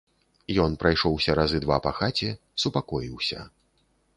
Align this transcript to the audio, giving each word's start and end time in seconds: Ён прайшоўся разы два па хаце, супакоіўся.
Ён 0.63 0.77
прайшоўся 0.83 1.35
разы 1.39 1.61
два 1.65 1.77
па 1.89 1.93
хаце, 1.99 2.29
супакоіўся. 2.65 3.39